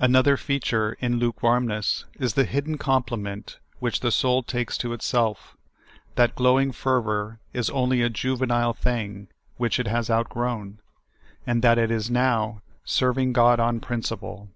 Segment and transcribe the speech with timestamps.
[0.00, 5.56] Another feature in lukewarmness is the hidden compliment which the soul takes to itself,
[6.16, 9.28] that glowing fervor is onl}^ a juvenile thing
[9.58, 10.80] which it has outgrown,
[11.46, 14.48] and that it is now "serving God on principle."